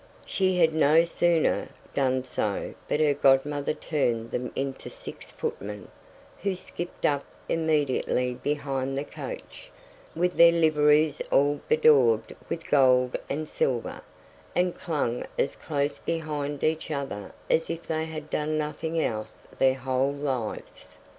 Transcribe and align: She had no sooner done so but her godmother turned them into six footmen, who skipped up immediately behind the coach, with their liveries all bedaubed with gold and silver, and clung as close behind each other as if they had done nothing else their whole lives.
She 0.25 0.57
had 0.57 0.73
no 0.73 1.03
sooner 1.03 1.67
done 1.93 2.23
so 2.23 2.73
but 2.87 2.99
her 2.99 3.13
godmother 3.13 3.75
turned 3.75 4.31
them 4.31 4.51
into 4.55 4.89
six 4.89 5.29
footmen, 5.29 5.89
who 6.41 6.55
skipped 6.55 7.05
up 7.05 7.23
immediately 7.47 8.33
behind 8.33 8.97
the 8.97 9.03
coach, 9.03 9.69
with 10.15 10.37
their 10.37 10.53
liveries 10.53 11.21
all 11.31 11.61
bedaubed 11.69 12.33
with 12.49 12.67
gold 12.67 13.15
and 13.29 13.47
silver, 13.47 14.01
and 14.55 14.73
clung 14.73 15.23
as 15.37 15.55
close 15.55 15.99
behind 15.99 16.63
each 16.63 16.89
other 16.89 17.31
as 17.47 17.69
if 17.69 17.85
they 17.85 18.05
had 18.05 18.31
done 18.31 18.57
nothing 18.57 18.99
else 18.99 19.37
their 19.59 19.75
whole 19.75 20.11
lives. 20.13 20.97